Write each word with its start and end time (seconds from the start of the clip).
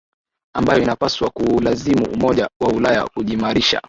ambayo 0.53 0.81
inapaswa 0.83 1.29
kuulazimu 1.29 2.05
Umoja 2.07 2.49
wa 2.59 2.67
Ulaya 2.73 3.07
kujiimarisha 3.07 3.79